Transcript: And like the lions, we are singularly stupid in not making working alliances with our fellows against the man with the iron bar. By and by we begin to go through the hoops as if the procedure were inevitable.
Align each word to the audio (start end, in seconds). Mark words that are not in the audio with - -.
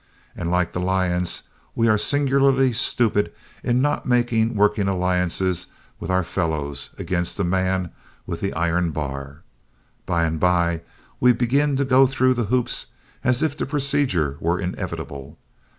And 0.35 0.49
like 0.49 0.73
the 0.73 0.79
lions, 0.79 1.43
we 1.75 1.87
are 1.87 1.99
singularly 1.99 2.73
stupid 2.73 3.31
in 3.63 3.83
not 3.83 4.03
making 4.07 4.55
working 4.55 4.87
alliances 4.87 5.67
with 5.99 6.09
our 6.09 6.23
fellows 6.23 6.89
against 6.97 7.37
the 7.37 7.43
man 7.43 7.91
with 8.25 8.41
the 8.41 8.51
iron 8.55 8.89
bar. 8.89 9.43
By 10.07 10.23
and 10.23 10.39
by 10.39 10.81
we 11.19 11.33
begin 11.33 11.75
to 11.77 11.85
go 11.85 12.07
through 12.07 12.33
the 12.33 12.45
hoops 12.45 12.87
as 13.23 13.43
if 13.43 13.55
the 13.55 13.67
procedure 13.67 14.37
were 14.39 14.59
inevitable. 14.59 15.37